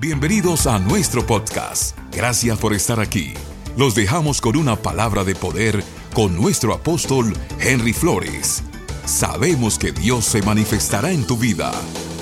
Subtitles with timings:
[0.00, 1.94] Bienvenidos a nuestro podcast.
[2.10, 3.34] Gracias por estar aquí.
[3.76, 5.84] Los dejamos con una palabra de poder
[6.14, 8.62] con nuestro apóstol Henry Flores.
[9.04, 11.70] Sabemos que Dios se manifestará en tu vida.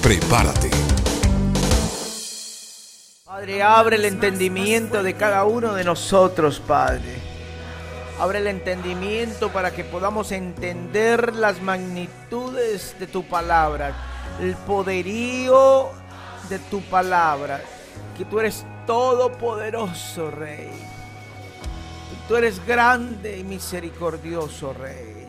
[0.02, 0.70] Prepárate.
[3.24, 7.20] Padre, abre el entendimiento de cada uno de nosotros, Padre.
[8.18, 13.94] Abre el entendimiento para que podamos entender las magnitudes de tu palabra,
[14.40, 15.92] el poderío
[16.48, 17.60] de tu palabra,
[18.16, 20.70] que tú eres todopoderoso, Rey.
[22.26, 25.26] Tú eres grande y misericordioso, Rey.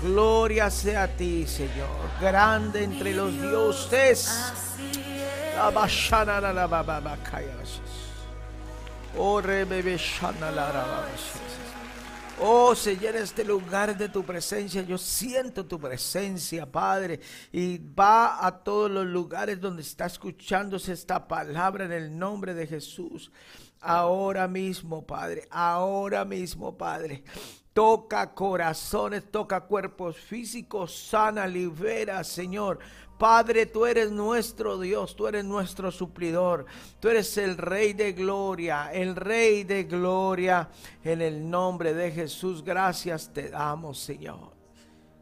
[0.00, 1.88] Gloria sea a ti, Señor,
[2.20, 4.52] grande entre los dioses.
[9.18, 9.40] Oh,
[12.38, 17.18] Oh, Señor, este lugar de tu presencia, yo siento tu presencia, Padre,
[17.50, 22.66] y va a todos los lugares donde está escuchándose esta palabra en el nombre de
[22.66, 23.32] Jesús.
[23.80, 27.24] Ahora mismo, Padre, ahora mismo, Padre.
[27.72, 32.80] Toca corazones, toca cuerpos físicos, sana, libera, Señor.
[33.18, 36.66] Padre, tú eres nuestro Dios, tú eres nuestro suplidor,
[37.00, 40.68] tú eres el Rey de gloria, el Rey de gloria.
[41.02, 44.52] En el nombre de Jesús, gracias te damos, Señor.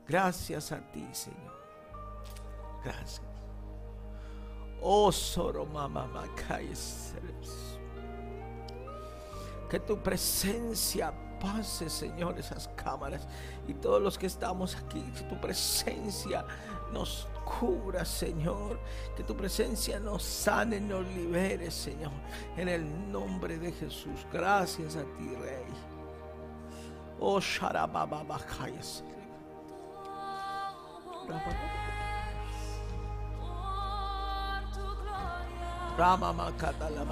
[0.08, 1.54] Gracias a ti, Señor.
[2.84, 3.22] Gracias.
[4.82, 6.28] Oh, Soro Mamá
[9.70, 13.26] Que tu presencia pase, Señor, esas cámaras
[13.66, 15.02] y todos los que estamos aquí.
[15.16, 16.44] Que tu presencia
[16.92, 18.78] nos cubra, Señor.
[19.16, 22.12] Que tu presencia nos sane, nos libere, Señor.
[22.56, 24.26] En el nombre de Jesús.
[24.32, 25.64] Gracias a ti, Rey.
[27.20, 28.24] Oh, Sharababa
[35.96, 37.04] Rama Makata la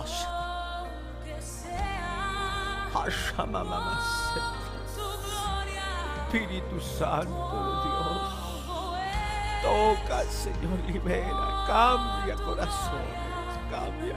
[6.33, 8.42] Espíritu Santo Dios.
[9.62, 14.17] Toca, Señor, libera, cambia corazones, cambia.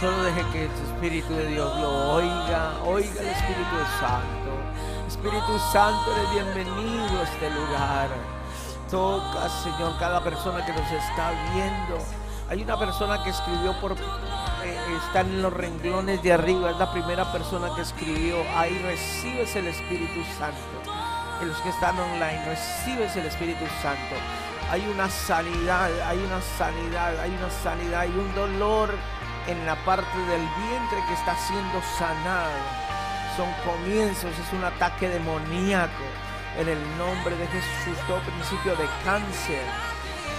[0.00, 4.50] Solo deje que el Espíritu de Dios lo oiga, oiga el Espíritu Santo.
[5.06, 8.39] Espíritu Santo, eres bienvenido a este lugar.
[8.90, 12.04] Toca, Señor, cada persona que nos está viendo.
[12.48, 13.92] Hay una persona que escribió por...
[13.92, 16.70] Eh, están en los renglones de arriba.
[16.70, 18.38] Es la primera persona que escribió.
[18.56, 20.58] Ahí recibes el Espíritu Santo.
[21.40, 24.16] En los que están online, recibes el Espíritu Santo.
[24.72, 28.90] Hay una sanidad, hay una sanidad, hay una sanidad, hay un dolor
[29.46, 32.58] en la parte del vientre que está siendo sanado.
[33.36, 37.98] Son comienzos, es un ataque demoníaco en el nombre de Jesús.
[38.06, 39.62] Todo principio de cáncer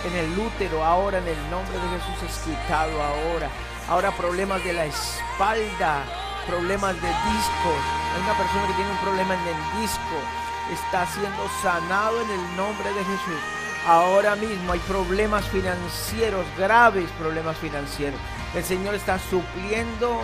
[0.05, 3.49] en el útero, ahora en el nombre de Jesús es quitado ahora.
[3.87, 6.03] Ahora problemas de la espalda,
[6.47, 7.81] problemas de discos.
[8.15, 10.17] Hay una persona que tiene un problema en el disco.
[10.71, 13.41] Está siendo sanado en el nombre de Jesús.
[13.87, 18.19] Ahora mismo hay problemas financieros, graves problemas financieros.
[18.53, 20.21] El Señor está supliendo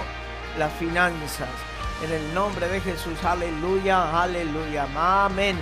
[0.58, 1.50] las finanzas.
[2.04, 4.86] En el nombre de Jesús, aleluya, aleluya,
[5.26, 5.58] amén.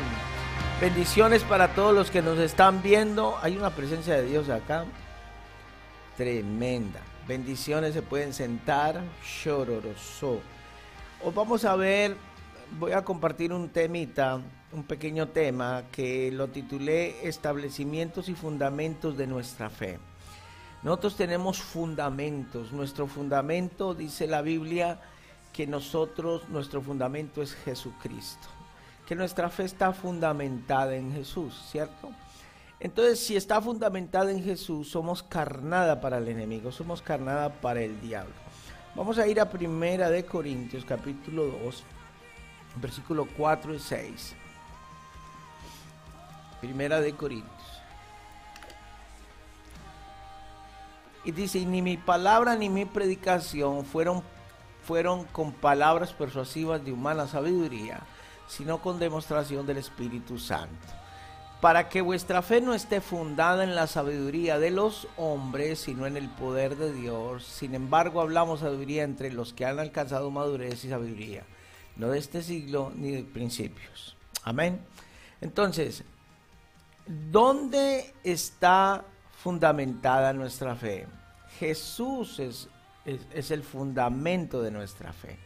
[0.82, 3.38] Bendiciones para todos los que nos están viendo.
[3.42, 4.84] Hay una presencia de Dios acá.
[6.18, 7.00] Tremenda.
[7.26, 9.02] Bendiciones, se pueden sentar.
[9.24, 10.42] Chororoso.
[11.24, 12.18] Os vamos a ver,
[12.78, 14.42] voy a compartir un temita,
[14.74, 20.00] un pequeño tema que lo titulé Establecimientos y Fundamentos de nuestra fe.
[20.84, 22.74] Nosotros tenemos fundamentos.
[22.74, 25.00] Nuestro fundamento, dice la Biblia,
[25.56, 28.46] que nosotros, nuestro fundamento es Jesucristo,
[29.08, 32.12] que nuestra fe está fundamentada en Jesús, ¿cierto?
[32.78, 38.02] Entonces, si está fundamentada en Jesús, somos carnada para el enemigo, somos carnada para el
[38.02, 38.34] diablo.
[38.96, 41.84] Vamos a ir a Primera de Corintios, capítulo 2,
[42.82, 44.36] versículo 4 y 6.
[46.60, 47.54] Primera de Corintios.
[51.24, 54.35] Y dice, y ni mi palabra ni mi predicación fueron
[54.86, 58.02] fueron con palabras persuasivas de humana sabiduría,
[58.48, 60.88] sino con demostración del Espíritu Santo.
[61.60, 66.18] Para que vuestra fe no esté fundada en la sabiduría de los hombres, sino en
[66.18, 67.46] el poder de Dios.
[67.46, 71.44] Sin embargo, hablamos sabiduría entre los que han alcanzado madurez y sabiduría,
[71.96, 74.16] no de este siglo ni de principios.
[74.44, 74.80] Amén.
[75.42, 76.04] Entonces,
[77.32, 79.04] ¿dónde está
[79.42, 81.08] fundamentada nuestra fe?
[81.60, 82.68] Jesús es
[83.06, 85.38] es, el fundamento de nuestra fe.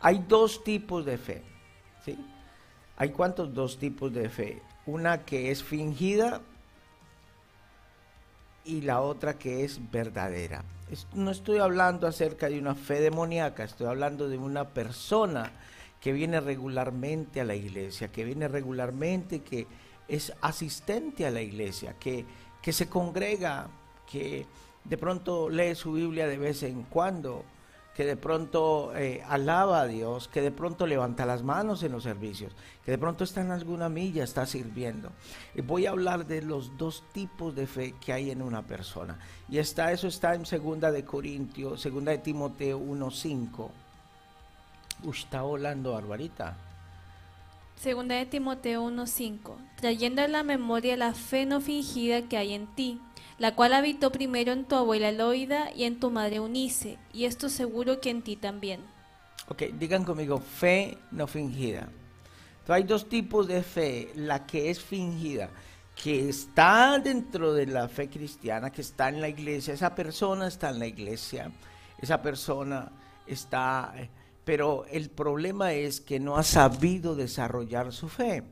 [0.00, 1.42] Hay dos tipos de fe.
[2.04, 2.18] ¿sí?
[2.96, 4.62] ¿Hay cuántos dos tipos de fe?
[4.86, 6.40] Una que es fingida
[8.64, 10.64] y la otra que es verdadera.
[11.14, 15.50] No estoy hablando acerca de una fe demoníaca, estoy hablando de una persona
[16.00, 19.66] que viene regularmente a la iglesia, que viene regularmente, que
[20.08, 22.26] es asistente a la iglesia, que,
[22.60, 23.68] que se congrega,
[24.10, 24.46] que
[24.84, 27.44] de pronto lee su Biblia de vez en cuando,
[27.94, 32.02] que de pronto eh, alaba a Dios, que de pronto levanta las manos en los
[32.02, 32.52] servicios,
[32.84, 35.10] que de pronto está en alguna milla, está sirviendo.
[35.54, 39.18] Y voy a hablar de los dos tipos de fe que hay en una persona.
[39.48, 43.70] Y está, eso está en segunda de Corintios, segunda de Timoteo 1.5.
[45.10, 46.56] está hablando, Barbarita.
[47.76, 49.54] Segunda de Timoteo 1.5.
[49.76, 53.00] Trayendo a la memoria la fe no fingida que hay en ti
[53.38, 57.48] la cual habitó primero en tu abuela Loida y en tu madre Unice, y esto
[57.48, 58.80] seguro que en ti también.
[59.48, 61.88] Ok, digan conmigo, fe no fingida.
[62.68, 65.50] Hay dos tipos de fe, la que es fingida,
[65.94, 70.70] que está dentro de la fe cristiana, que está en la iglesia, esa persona está
[70.70, 71.50] en la iglesia,
[72.00, 72.90] esa persona
[73.26, 73.92] está,
[74.44, 78.44] pero el problema es que no ha sabido desarrollar su fe,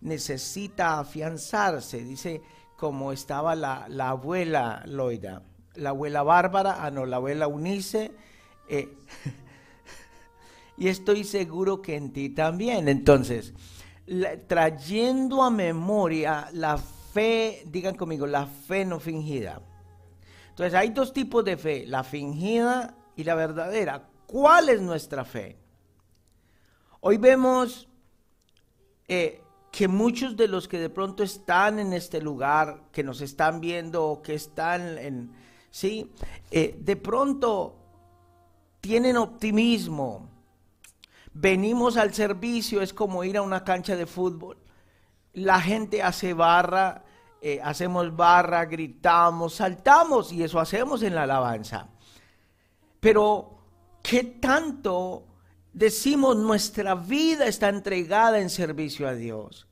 [0.00, 2.42] necesita afianzarse, dice
[2.82, 5.44] como estaba la, abuela Loida,
[5.76, 8.10] la abuela Bárbara, ah no, la abuela Unice,
[8.68, 8.88] eh,
[10.76, 12.88] y estoy seguro que en ti también.
[12.88, 13.54] Entonces,
[14.48, 19.62] trayendo a memoria la fe, digan conmigo, la fe no fingida.
[20.48, 24.08] Entonces, hay dos tipos de fe, la fingida y la verdadera.
[24.26, 25.56] ¿Cuál es nuestra fe?
[26.98, 27.88] Hoy vemos
[29.06, 29.40] eh,
[29.72, 34.20] que muchos de los que de pronto están en este lugar, que nos están viendo,
[34.22, 35.32] que están en,
[35.70, 36.12] sí,
[36.50, 37.78] eh, de pronto
[38.82, 40.28] tienen optimismo.
[41.32, 44.58] Venimos al servicio, es como ir a una cancha de fútbol.
[45.32, 47.04] La gente hace barra,
[47.40, 51.88] eh, hacemos barra, gritamos, saltamos y eso hacemos en la alabanza.
[53.00, 53.56] Pero,
[54.02, 55.24] ¿qué tanto
[55.72, 59.66] decimos nuestra vida está entregada en servicio a Dios.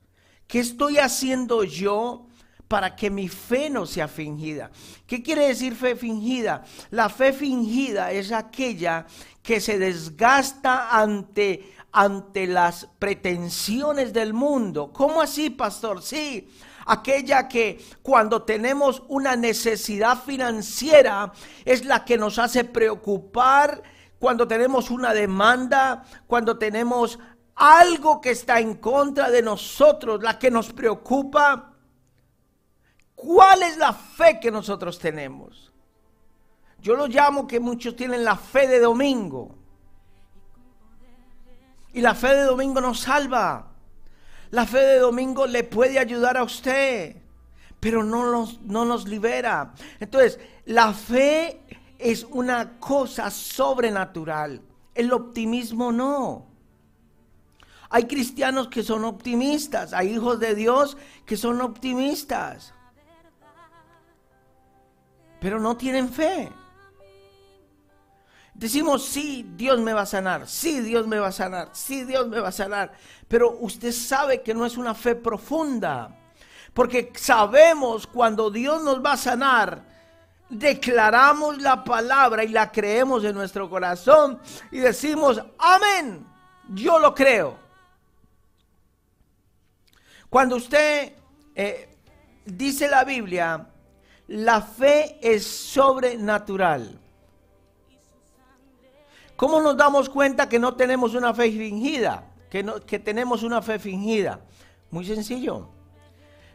[0.47, 2.27] ¿Qué estoy haciendo yo
[2.67, 4.71] para que mi fe no sea fingida?
[5.07, 6.65] ¿Qué quiere decir fe fingida?
[6.91, 9.07] La fe fingida es aquella
[9.43, 14.93] que se desgasta ante ante las pretensiones del mundo.
[14.93, 16.03] ¿Cómo así, pastor?
[16.03, 16.49] Sí,
[16.87, 21.33] aquella que cuando tenemos una necesidad financiera
[21.65, 23.83] es la que nos hace preocupar
[24.21, 27.19] cuando tenemos una demanda, cuando tenemos
[27.57, 31.73] algo que está en contra de nosotros, la que nos preocupa.
[33.15, 35.73] ¿Cuál es la fe que nosotros tenemos?
[36.81, 39.55] Yo lo llamo que muchos tienen la fe de domingo.
[41.95, 43.73] Y la fe de domingo nos salva.
[44.51, 47.17] La fe de domingo le puede ayudar a usted,
[47.79, 49.73] pero no nos, no nos libera.
[49.99, 51.63] Entonces, la fe
[52.01, 54.63] es una cosa sobrenatural.
[54.95, 56.47] El optimismo no.
[57.91, 62.73] Hay cristianos que son optimistas, hay hijos de Dios que son optimistas,
[65.41, 66.53] pero no tienen fe.
[68.55, 72.29] Decimos, sí, Dios me va a sanar, sí, Dios me va a sanar, sí, Dios
[72.29, 72.93] me va a sanar,
[73.27, 76.17] pero usted sabe que no es una fe profunda,
[76.75, 79.90] porque sabemos cuando Dios nos va a sanar,
[80.51, 84.39] declaramos la palabra y la creemos en nuestro corazón
[84.71, 86.27] y decimos, amén,
[86.69, 87.57] yo lo creo.
[90.29, 91.13] Cuando usted
[91.55, 91.97] eh,
[92.45, 93.67] dice la Biblia,
[94.29, 96.99] la fe es sobrenatural.
[99.37, 102.25] ¿Cómo nos damos cuenta que no tenemos una fe fingida?
[102.51, 104.41] Que, no, que tenemos una fe fingida.
[104.91, 105.80] Muy sencillo.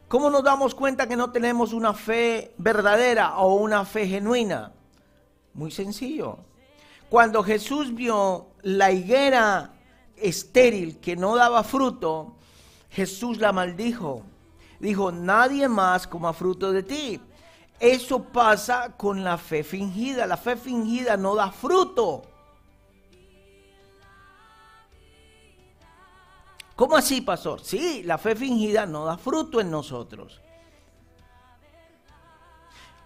[0.08, 4.72] ¿Cómo nos damos cuenta que no tenemos una fe verdadera o una fe genuina?
[5.56, 6.38] Muy sencillo.
[7.10, 9.74] Cuando Jesús vio la higuera
[10.16, 12.36] estéril que no daba fruto,
[12.92, 14.22] Jesús la maldijo.
[14.80, 17.20] Dijo, nadie más coma fruto de ti.
[17.80, 20.28] Eso pasa con la fe fingida.
[20.28, 22.22] La fe fingida no da fruto.
[26.76, 27.62] ¿Cómo así, pastor?
[27.64, 30.42] Sí, la fe fingida no da fruto en nosotros.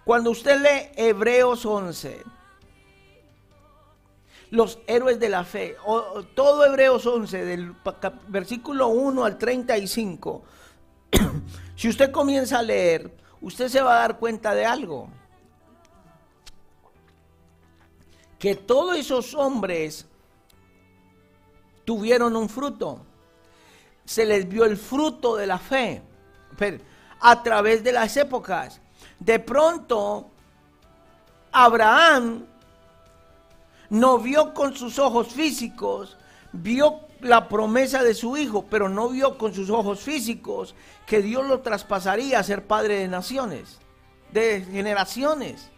[0.04, 2.22] Cuando usted lee Hebreos 11,
[4.50, 5.76] los héroes de la fe,
[6.34, 7.74] todo Hebreos 11, del
[8.28, 10.42] versículo 1 al 35,
[11.76, 15.08] si usted comienza a leer, usted se va a dar cuenta de algo.
[18.40, 20.06] que todos esos hombres
[21.84, 23.04] tuvieron un fruto.
[24.10, 26.02] Se les vio el fruto de la fe
[27.20, 28.80] a través de las épocas.
[29.20, 30.32] De pronto,
[31.52, 32.44] Abraham
[33.90, 36.16] no vio con sus ojos físicos,
[36.50, 40.74] vio la promesa de su hijo, pero no vio con sus ojos físicos
[41.06, 43.78] que Dios lo traspasaría a ser padre de naciones,
[44.32, 45.70] de generaciones.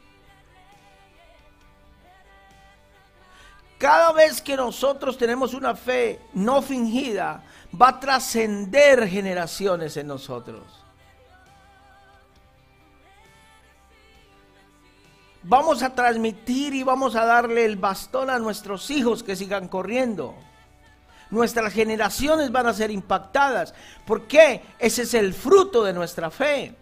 [3.83, 7.43] Cada vez que nosotros tenemos una fe no fingida,
[7.75, 10.63] va a trascender generaciones en nosotros.
[15.43, 20.37] Vamos a transmitir y vamos a darle el bastón a nuestros hijos que sigan corriendo.
[21.31, 23.75] Nuestras generaciones van a ser impactadas.
[24.07, 24.63] ¿Por qué?
[24.79, 26.73] Ese es el fruto de nuestra fe.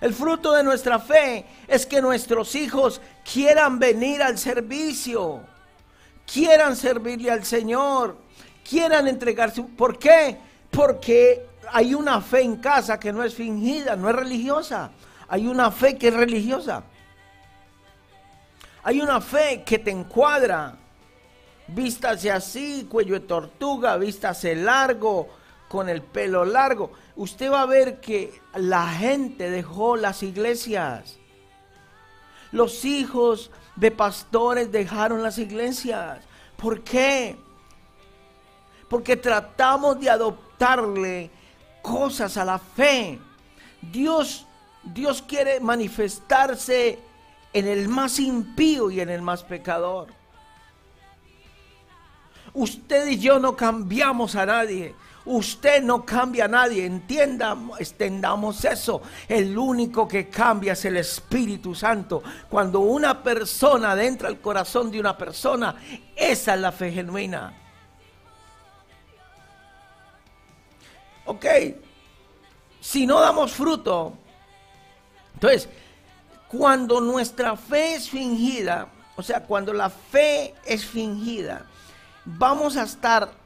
[0.00, 5.42] El fruto de nuestra fe es que nuestros hijos quieran venir al servicio,
[6.26, 8.16] quieran servirle al Señor,
[8.68, 9.62] quieran entregarse.
[9.62, 10.36] ¿Por qué?
[10.70, 14.90] Porque hay una fe en casa que no es fingida, no es religiosa.
[15.28, 16.82] Hay una fe que es religiosa.
[18.82, 20.76] Hay una fe que te encuadra.
[21.68, 25.28] Vístase así, cuello de tortuga, vístase largo,
[25.68, 26.92] con el pelo largo.
[27.16, 31.18] Usted va a ver que la gente dejó las iglesias.
[32.52, 36.20] Los hijos de pastores dejaron las iglesias.
[36.56, 37.36] ¿Por qué?
[38.88, 41.30] Porque tratamos de adoptarle
[41.82, 43.18] cosas a la fe.
[43.80, 44.46] Dios,
[44.82, 46.98] Dios quiere manifestarse
[47.52, 50.08] en el más impío y en el más pecador.
[52.52, 54.94] Usted y yo no cambiamos a nadie.
[55.26, 56.86] Usted no cambia a nadie.
[56.86, 59.02] Entiendamos, extendamos eso.
[59.28, 62.22] El único que cambia es el Espíritu Santo.
[62.48, 65.74] Cuando una persona adentra al corazón de una persona,
[66.14, 67.52] esa es la fe genuina.
[71.26, 71.44] Ok.
[72.80, 74.16] Si no damos fruto,
[75.34, 75.68] entonces
[76.48, 81.66] cuando nuestra fe es fingida, o sea, cuando la fe es fingida,
[82.24, 83.45] vamos a estar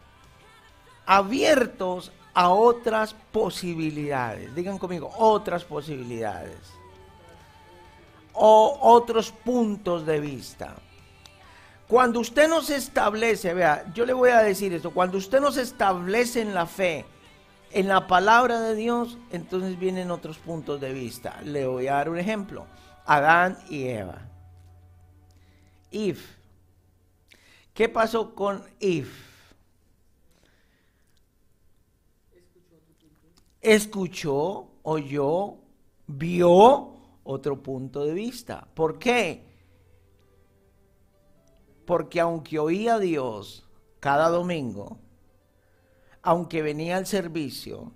[1.10, 4.54] abiertos a otras posibilidades.
[4.54, 6.56] Digan conmigo, otras posibilidades.
[8.32, 10.76] O otros puntos de vista.
[11.88, 15.50] Cuando usted no se establece, vea, yo le voy a decir esto, cuando usted no
[15.50, 17.04] se establece en la fe,
[17.72, 21.40] en la palabra de Dios, entonces vienen otros puntos de vista.
[21.42, 22.66] Le voy a dar un ejemplo.
[23.04, 24.18] Adán y Eva.
[25.90, 26.36] If.
[27.74, 29.29] ¿Qué pasó con If?
[33.60, 35.56] Escuchó, oyó,
[36.06, 38.66] vio otro punto de vista.
[38.74, 39.44] ¿Por qué?
[41.84, 44.98] Porque aunque oía a Dios cada domingo,
[46.22, 47.92] aunque venía al servicio,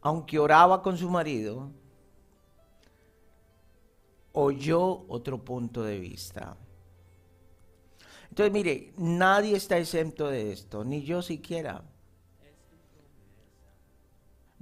[0.00, 1.70] aunque oraba con su marido,
[4.32, 6.56] oyó otro punto de vista.
[8.28, 11.82] Entonces, mire, nadie está exento de esto, ni yo siquiera.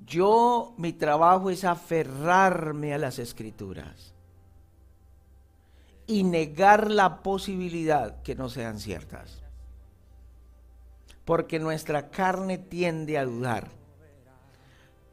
[0.06, 4.14] Yo, mi trabajo es aferrarme a las escrituras
[6.06, 9.42] y negar la posibilidad que no sean ciertas.
[11.24, 13.70] Porque nuestra carne tiende a dudar.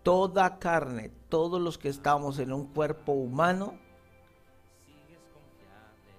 [0.01, 3.75] Toda carne, todos los que estamos en un cuerpo humano,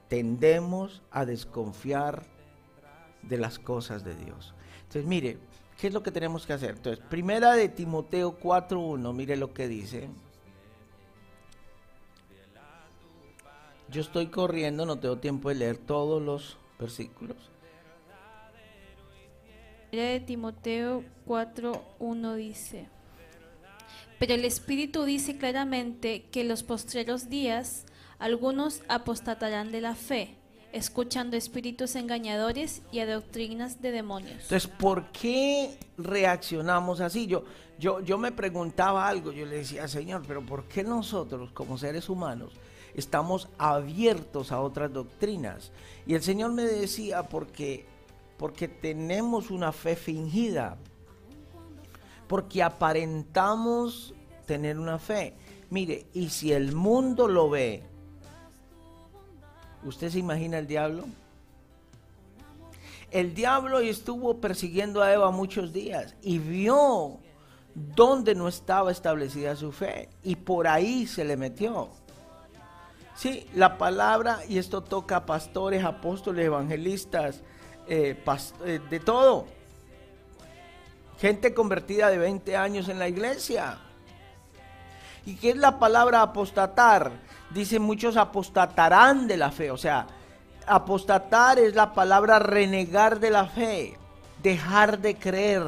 [0.09, 2.25] tendemos a desconfiar
[3.23, 4.55] de las cosas de Dios.
[4.83, 5.39] Entonces, mire,
[5.81, 6.71] ¿qué es lo que tenemos que hacer?
[6.77, 10.11] Entonces, primera de Timoteo 4.1, mire lo que dice.
[13.89, 17.37] Yo estoy corriendo, no tengo tiempo de leer todos los versículos.
[19.91, 22.89] Primera de Timoteo 4.1 dice,
[24.21, 27.87] pero el Espíritu dice claramente que los postreros días
[28.19, 30.37] algunos apostatarán de la fe,
[30.73, 34.43] escuchando espíritus engañadores y a doctrinas de demonios.
[34.43, 37.27] Entonces, ¿por qué reaccionamos así?
[37.27, 37.45] Yo,
[37.79, 42.09] yo, yo me preguntaba algo, yo le decía, Señor, pero ¿por qué nosotros como seres
[42.09, 42.53] humanos
[42.95, 45.73] estamos abiertos a otras doctrinas?
[46.07, 47.87] Y el Señor me decía, porque,
[48.37, 50.77] porque tenemos una fe fingida,
[52.29, 54.15] porque aparentamos
[54.47, 55.35] tener una fe.
[55.71, 57.90] Mire, y si el mundo lo ve
[59.85, 61.05] ¿Usted se imagina el diablo?
[63.11, 67.19] El diablo estuvo persiguiendo a Eva muchos días y vio
[67.75, 71.89] dónde no estaba establecida su fe y por ahí se le metió.
[73.15, 77.43] Sí, la palabra, y esto toca a pastores, apóstoles, evangelistas,
[77.87, 78.17] eh,
[78.65, 79.47] eh, de todo.
[81.19, 83.79] Gente convertida de 20 años en la iglesia.
[85.27, 87.13] ¿Y qué es la palabra apostatar?
[87.51, 89.71] Dice muchos apostatarán de la fe.
[89.71, 90.07] O sea,
[90.67, 93.97] apostatar es la palabra renegar de la fe,
[94.43, 95.63] dejar de creer.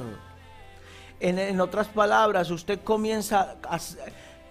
[1.21, 3.57] En, otras palabras, usted comienza,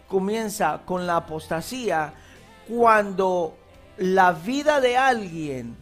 [0.08, 2.14] comienza con la apostasía
[2.68, 3.58] cuando
[3.98, 5.76] la vida de alguien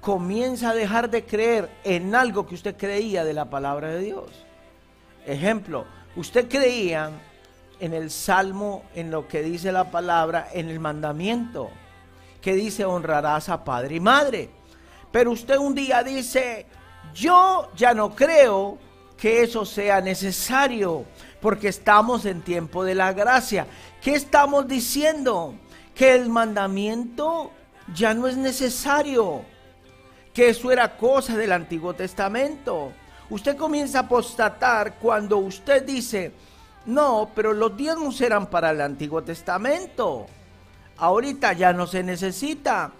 [0.00, 4.30] comienza a dejar de creer en algo que usted creía de la palabra de Dios.
[5.26, 5.84] Ejemplo,
[6.16, 7.10] usted creía
[7.82, 11.68] en el salmo, en lo que dice la palabra, en el mandamiento,
[12.40, 14.50] que dice honrarás a padre y madre.
[15.10, 16.64] Pero usted un día dice,
[17.12, 18.78] yo ya no creo
[19.16, 21.04] que eso sea necesario,
[21.40, 23.66] porque estamos en tiempo de la gracia.
[24.00, 25.56] ¿Qué estamos diciendo?
[25.92, 27.50] Que el mandamiento
[27.92, 29.42] ya no es necesario,
[30.32, 32.92] que eso era cosa del Antiguo Testamento.
[33.28, 36.32] Usted comienza a apostatar cuando usted dice,
[36.86, 40.26] no, pero los diezmos eran para el Antiguo Testamento.
[40.96, 42.92] Ahorita ya no se necesita.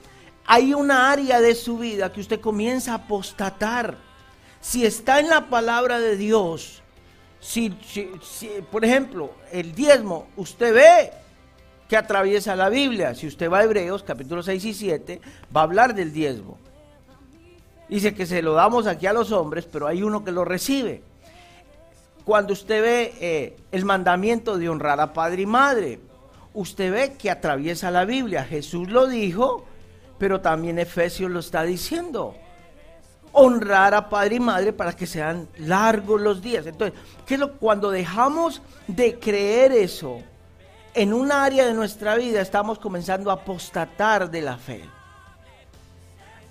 [0.46, 3.96] Hay una área de su vida que usted comienza a apostatar.
[4.60, 6.82] Si está en la palabra de Dios,
[7.40, 7.70] si,
[8.70, 11.12] por ejemplo, el diezmo, usted ve
[11.88, 13.14] que atraviesa la Biblia.
[13.14, 15.20] Si usted va a Hebreos, capítulo 6 y 7,
[15.54, 16.58] va a hablar del diezmo.
[17.88, 21.02] Dice que se lo damos aquí a los hombres, pero hay uno que lo recibe.
[22.24, 25.98] Cuando usted ve eh, el mandamiento de honrar a padre y madre,
[26.54, 28.44] usted ve que atraviesa la Biblia.
[28.44, 29.64] Jesús lo dijo,
[30.18, 32.36] pero también Efesios lo está diciendo.
[33.32, 36.66] Honrar a padre y madre para que sean largos los días.
[36.66, 40.18] Entonces, ¿qué es lo cuando dejamos de creer eso
[40.94, 44.84] en un área de nuestra vida estamos comenzando a apostatar de la fe?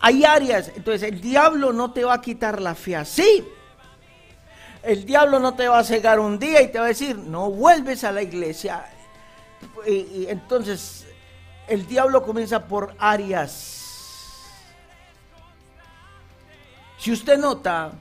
[0.01, 3.45] Hay áreas, entonces el diablo no te va a quitar la fe así.
[4.83, 7.51] El diablo no te va a cegar un día y te va a decir, no
[7.51, 8.85] vuelves a la iglesia.
[9.87, 11.05] Y, entonces
[11.67, 13.77] el diablo comienza por áreas.
[16.97, 17.91] Si usted nota,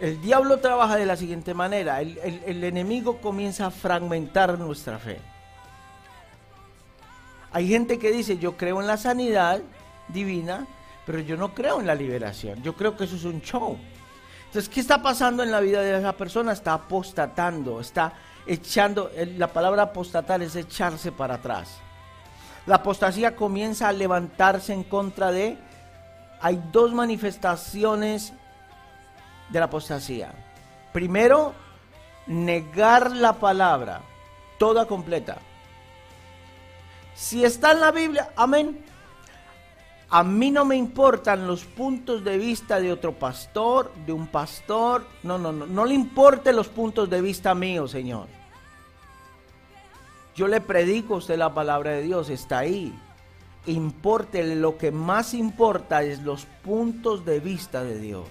[0.00, 2.00] el diablo trabaja de la siguiente manera.
[2.00, 5.20] el enemigo comienza a fragmentar nuestra fe.
[7.52, 9.60] Hay gente que dice, yo creo en la sanidad,
[10.08, 10.66] divina,
[11.04, 12.62] pero yo no creo en la liberación.
[12.62, 13.78] Yo creo que eso es un show.
[14.52, 16.52] Entonces, ¿qué está pasando en la vida de esa persona?
[16.52, 18.12] Está apostatando, está
[18.46, 21.78] echando, la palabra apostatar es echarse para atrás.
[22.66, 25.56] La apostasía comienza a levantarse en contra de,
[26.38, 28.34] hay dos manifestaciones
[29.48, 30.32] de la apostasía.
[30.92, 31.54] Primero,
[32.26, 34.02] negar la palabra,
[34.58, 35.38] toda completa.
[37.14, 38.84] Si está en la Biblia, amén.
[40.14, 45.06] A mí no me importan los puntos de vista de otro pastor, de un pastor.
[45.22, 45.66] No, no, no.
[45.66, 48.26] No le importen los puntos de vista míos, Señor.
[50.36, 52.94] Yo le predico a usted la palabra de Dios, está ahí.
[53.64, 58.28] Importe, lo que más importa es los puntos de vista de Dios.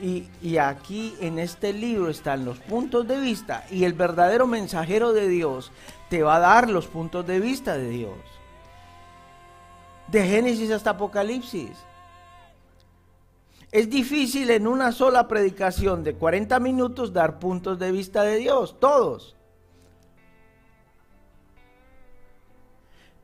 [0.00, 5.12] Y, y, aquí en este libro están los puntos de vista y el verdadero mensajero
[5.12, 5.70] de Dios
[6.10, 8.16] te va a dar los puntos de vista de Dios
[10.08, 11.70] de Génesis hasta Apocalipsis.
[13.70, 18.78] Es difícil en una sola predicación de 40 minutos dar puntos de vista de Dios,
[18.78, 19.34] todos.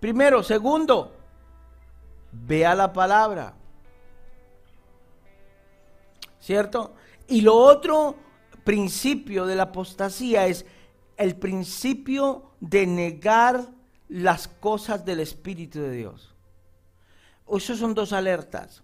[0.01, 1.13] Primero, segundo,
[2.33, 3.55] vea la palabra.
[6.41, 6.95] ¿Cierto?
[7.27, 8.15] Y lo otro
[8.65, 10.65] principio de la apostasía es
[11.19, 13.69] el principio de negar
[14.09, 16.35] las cosas del Espíritu de Dios.
[17.51, 18.83] Esos son dos alertas.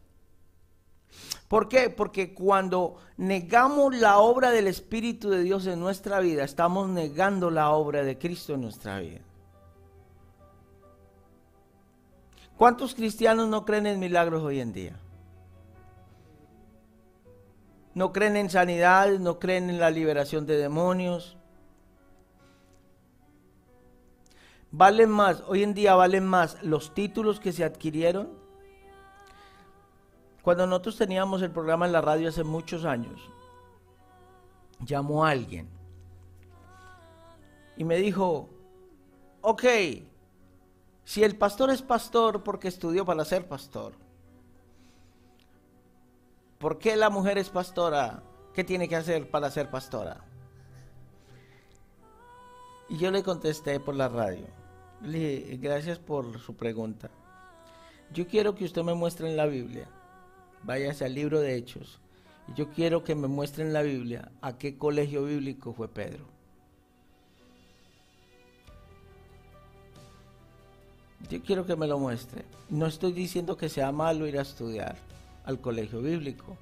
[1.48, 1.90] ¿Por qué?
[1.90, 7.70] Porque cuando negamos la obra del Espíritu de Dios en nuestra vida, estamos negando la
[7.70, 9.20] obra de Cristo en nuestra vida.
[12.56, 14.96] ¿Cuántos cristianos no creen en milagros hoy en día?
[17.94, 21.36] No creen en sanidad, no creen en la liberación de demonios.
[24.70, 28.43] Valen más, hoy en día valen más los títulos que se adquirieron
[30.44, 33.18] cuando nosotros teníamos el programa en la radio hace muchos años,
[34.80, 35.70] llamó a alguien
[37.78, 38.50] y me dijo,
[39.40, 39.64] ok,
[41.02, 43.94] si el pastor es pastor porque estudió para ser pastor,
[46.58, 48.22] ¿por qué la mujer es pastora?
[48.52, 50.26] ¿Qué tiene que hacer para ser pastora?
[52.90, 54.46] Y yo le contesté por la radio.
[55.00, 57.08] Le gracias por su pregunta.
[58.12, 59.88] Yo quiero que usted me muestre en la Biblia,
[60.64, 62.00] váyase al libro de Hechos,
[62.48, 66.24] y yo quiero que me muestre en la Biblia a qué colegio bíblico fue Pedro.
[71.30, 72.44] Yo quiero que me lo muestre.
[72.68, 74.96] No estoy diciendo que sea malo ir a estudiar
[75.46, 76.56] al colegio bíblico.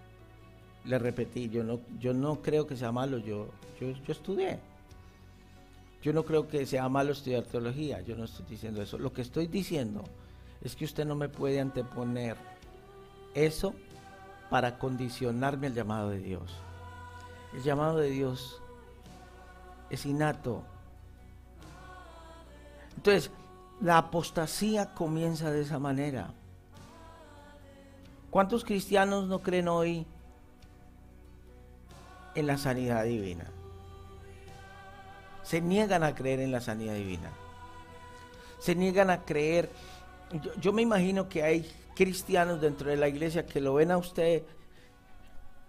[0.85, 3.49] Le repetí, yo no, yo no creo que sea malo, yo,
[3.81, 4.61] yo, yo estudié.
[6.03, 8.99] Yo no creo que sea malo estudiar teología, yo no estoy diciendo eso.
[8.99, 10.03] Lo que estoy diciendo
[10.61, 12.37] es que usted no me puede anteponer
[13.35, 13.75] eso
[14.53, 16.55] para condicionarme al llamado de Dios.
[17.55, 18.61] El llamado de Dios
[19.89, 20.63] es innato.
[22.95, 23.31] Entonces,
[23.81, 26.35] la apostasía comienza de esa manera.
[28.31, 30.07] ¿Cuántos cristianos no creen hoy
[32.35, 33.47] en la sanidad divina?
[35.45, 37.31] Se niegan a creer en la sanidad divina.
[38.59, 39.71] Se niegan a creer.
[40.61, 44.43] Yo, me imagino que hay cristianos dentro de la iglesia que lo ven a usted,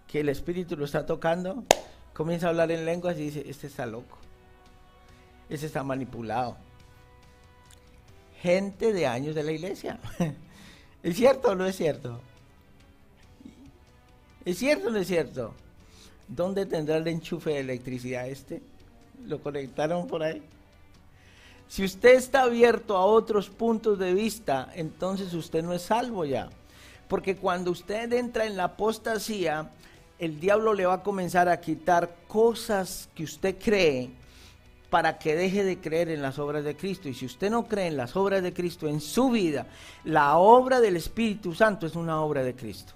[0.06, 1.64] que el Espíritu lo está tocando,
[2.14, 4.18] comienza a hablar en lenguas y dice, este está loco,
[5.50, 6.56] este está manipulado.
[8.40, 9.98] Gente de años de la iglesia.
[11.02, 12.20] ¿Es cierto o no es cierto?
[14.44, 15.54] ¿Es cierto o no es cierto?
[16.28, 18.62] ¿Dónde tendrá el enchufe de electricidad este?
[19.26, 20.42] ¿Lo conectaron por ahí?
[21.68, 26.48] Si usted está abierto a otros puntos de vista, entonces usted no es salvo ya.
[27.08, 29.70] Porque cuando usted entra en la apostasía,
[30.18, 34.10] el diablo le va a comenzar a quitar cosas que usted cree
[34.90, 37.08] para que deje de creer en las obras de Cristo.
[37.08, 39.66] Y si usted no cree en las obras de Cristo en su vida,
[40.04, 42.92] la obra del Espíritu Santo es una obra de Cristo.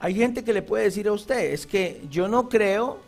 [0.00, 3.00] Hay gente que le puede decir a usted, es que yo no creo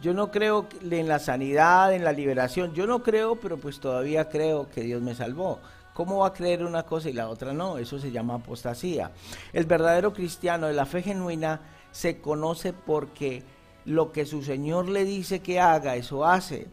[0.00, 2.74] yo no creo en la sanidad, en la liberación.
[2.74, 5.58] Yo no creo, pero pues todavía creo que Dios me salvó.
[5.94, 7.78] ¿Cómo va a creer una cosa y la otra no?
[7.78, 9.12] Eso se llama apostasía.
[9.54, 13.42] El verdadero cristiano de la fe genuina se conoce porque
[13.86, 16.66] lo que su Señor le dice que haga, eso hace.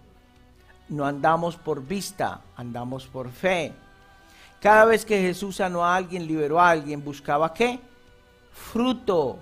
[0.90, 3.72] No andamos por vista, andamos por fe.
[4.60, 7.80] Cada vez que Jesús sanó a alguien, liberó a alguien, buscaba qué?
[8.52, 9.40] Fruto.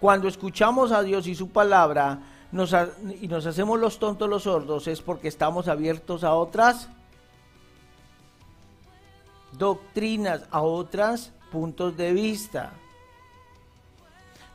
[0.00, 5.02] Cuando escuchamos a Dios y su palabra y nos hacemos los tontos, los sordos, es
[5.02, 6.88] porque estamos abiertos a otras
[9.52, 12.72] doctrinas, a otros puntos de vista.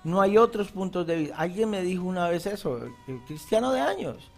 [0.04, 1.38] No hay otros puntos de vista.
[1.38, 2.80] Alguien me dijo una vez eso,
[3.28, 4.30] cristiano de años.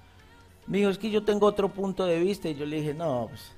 [0.67, 2.49] Me dijo, es que yo tengo otro punto de vista.
[2.49, 3.51] Y yo le dije, no, pues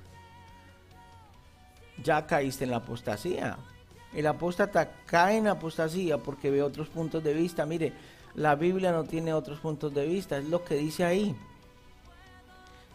[2.02, 3.58] ya caíste en la apostasía.
[4.14, 7.66] El apóstata cae en apostasía porque ve otros puntos de vista.
[7.66, 7.92] Mire,
[8.34, 11.36] la Biblia no tiene otros puntos de vista, es lo que dice ahí.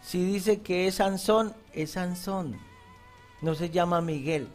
[0.02, 2.60] Si dice que es Sansón, es Sansón.
[3.42, 4.48] No se llama Miguel.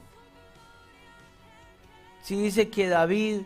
[2.23, 3.43] Si dice que David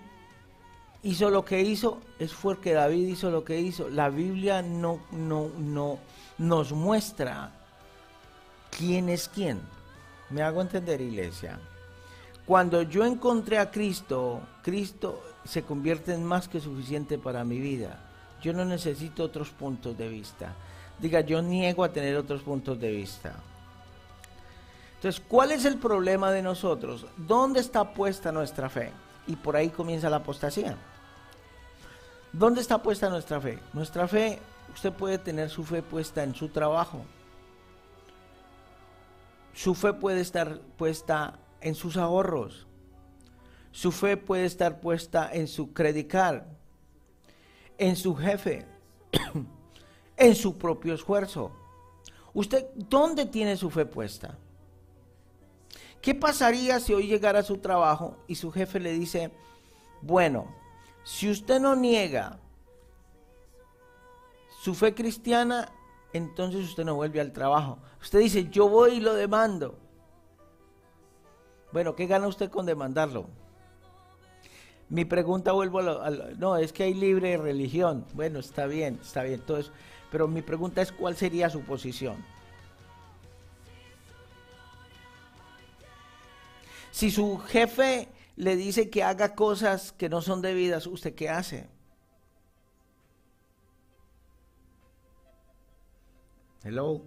[1.03, 3.89] hizo lo que hizo, es porque David hizo lo que hizo.
[3.89, 5.99] La Biblia no, no, no
[6.39, 7.53] nos muestra
[8.77, 9.61] quién es quién.
[10.31, 11.61] ¿Me hago entender, iglesia?
[12.47, 17.99] Cuando yo encontré a Cristo, Cristo se convierte en más que suficiente para mi vida.
[18.43, 20.55] Yo no necesito otros puntos de vista.
[20.99, 23.35] Diga, yo niego a tener otros puntos de vista.
[24.97, 27.07] Entonces, ¿cuál es el problema de nosotros?
[27.17, 28.93] ¿Dónde está puesta nuestra fe?
[29.27, 30.77] Y por ahí comienza la apostasía.
[32.33, 33.59] ¿Dónde está puesta nuestra fe?
[33.73, 34.41] Nuestra fe,
[34.75, 37.05] usted puede tener su fe puesta en su trabajo.
[39.55, 42.67] Su fe puede estar puesta en sus ahorros.
[43.71, 46.47] Su fe puede estar puesta en su credicar,
[47.79, 48.67] en su jefe,
[50.17, 51.53] en su propio esfuerzo.
[52.35, 54.37] ¿Usted dónde tiene su fe puesta?
[56.01, 59.31] ¿Qué pasaría si hoy llegara a su trabajo y su jefe le dice,
[60.01, 60.55] bueno,
[61.05, 62.39] si usted no niega
[64.63, 65.73] su fe cristiana,
[66.13, 67.79] entonces usted no vuelve al trabajo.
[68.01, 69.79] Usted dice, yo voy y lo demando.
[71.73, 73.29] Bueno, ¿qué gana usted con demandarlo?
[74.89, 78.05] Mi pregunta vuelvo a, no, es que hay libre religión.
[78.13, 79.73] Bueno, está bien, está bien todo eso.
[80.11, 82.23] Pero mi pregunta es cuál sería su posición.
[86.91, 91.71] Si su jefe le dice que haga cosas que no son debidas, ¿usted qué hace?
[96.63, 97.03] Hello.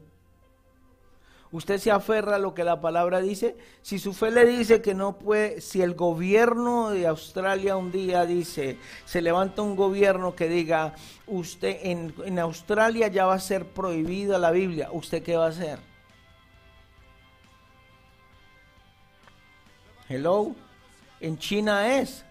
[1.52, 3.56] Usted se aferra a lo que la palabra dice.
[3.82, 8.26] Si su fe le dice que no puede, si el gobierno de Australia un día
[8.26, 10.96] dice, se levanta un gobierno que diga,
[11.28, 15.50] usted en, en Australia ya va a ser prohibida la Biblia, ¿usted qué va a
[15.50, 15.80] hacer?
[20.10, 20.56] Hello,
[21.20, 22.25] en China es.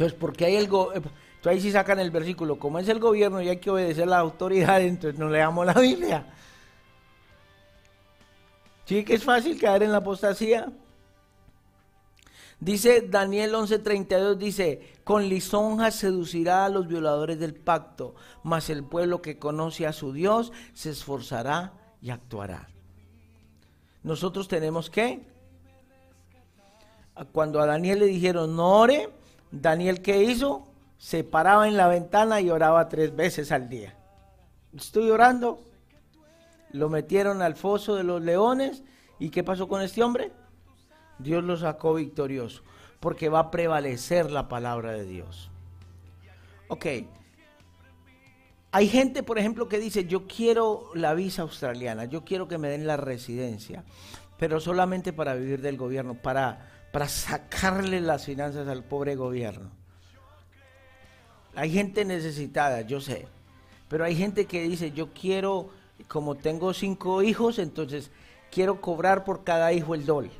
[0.00, 1.10] Entonces, ¿por qué hay el gobierno?
[1.36, 4.16] Entonces ahí sí sacan el versículo, como es el gobierno y hay que obedecer la
[4.16, 6.24] autoridad, entonces no leamos la Biblia.
[8.86, 10.72] Sí que es fácil caer en la apostasía.
[12.60, 19.20] Dice Daniel 11:32, dice, con lisonjas seducirá a los violadores del pacto, mas el pueblo
[19.20, 22.70] que conoce a su Dios se esforzará y actuará.
[24.02, 25.26] Nosotros tenemos que,
[27.32, 29.19] cuando a Daniel le dijeron, no ore,
[29.50, 30.70] Daniel qué hizo?
[31.00, 33.94] se paraba en la ventana y oraba tres veces al día.
[34.76, 35.58] Estoy orando.
[36.72, 38.82] Lo metieron al foso de los leones.
[39.18, 40.30] ¿Y qué pasó con este hombre?
[41.18, 42.62] Dios lo sacó victorioso.
[43.00, 45.50] Porque va a prevalecer la palabra de Dios.
[46.68, 46.86] Ok.
[48.70, 52.68] Hay gente, por ejemplo, que dice, yo quiero la visa australiana, yo quiero que me
[52.68, 53.84] den la residencia,
[54.38, 59.70] pero solamente para vivir del gobierno, para, para sacarle las finanzas al pobre gobierno.
[61.54, 63.28] Hay gente necesitada, yo sé.
[63.88, 65.70] Pero hay gente que dice, yo quiero,
[66.08, 68.10] como tengo cinco hijos, entonces
[68.50, 70.30] quiero cobrar por cada hijo el doble.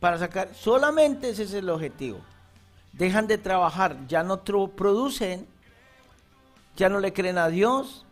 [0.00, 2.18] Para sacar, solamente ese es el objetivo.
[2.92, 5.46] Dejan de trabajar, ya no producen,
[6.76, 8.04] ya no le creen a Dios,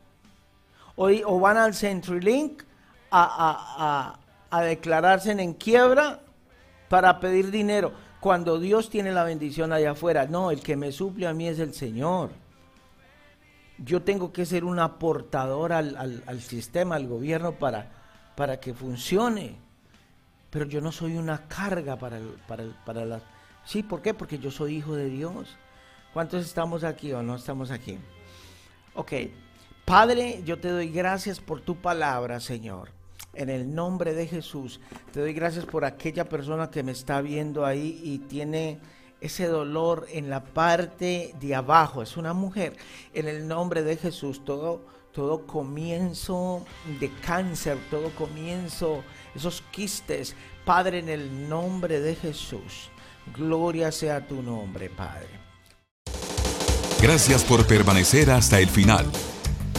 [0.96, 2.62] o, van al CenturyLink
[3.10, 4.16] a,
[4.50, 6.20] a declararse en quiebra
[6.90, 10.26] para pedir dinero cuando Dios tiene la bendición allá afuera.
[10.26, 12.32] No, el que me suple a mí es el Señor.
[13.78, 17.92] Yo tengo que ser un aportador al, sistema, al gobierno para,
[18.34, 19.54] para que funcione.
[20.50, 23.20] Pero yo no soy una carga para, para, para la...
[23.64, 24.12] Sí, ¿por qué?
[24.12, 25.56] Porque yo soy hijo de Dios.
[26.12, 28.00] ¿Cuántos estamos aquí o no estamos aquí?
[28.94, 29.12] Ok.
[29.84, 32.99] Padre, yo te doy gracias por tu palabra, Señor
[33.34, 34.80] en el nombre de Jesús.
[35.12, 38.78] Te doy gracias por aquella persona que me está viendo ahí y tiene
[39.20, 42.02] ese dolor en la parte de abajo.
[42.02, 42.76] Es una mujer.
[43.12, 46.64] En el nombre de Jesús, todo, todo comienzo
[46.98, 49.02] de cáncer, todo comienzo,
[49.34, 52.90] esos quistes, Padre, en el nombre de Jesús.
[53.36, 55.28] Gloria sea tu nombre, Padre.
[57.00, 59.06] Gracias por permanecer hasta el final.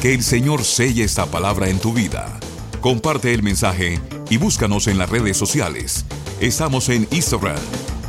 [0.01, 2.39] Que el Señor selle esta palabra en tu vida.
[2.82, 4.00] Comparte el mensaje
[4.32, 6.04] y búscanos en las redes sociales.
[6.39, 7.60] Estamos en Instagram,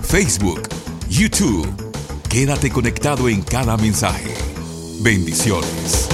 [0.03, 0.63] Facebook,
[1.11, 1.69] YouTube.
[2.31, 4.35] Quédate conectado en cada mensaje.
[5.03, 6.09] Bendiciones.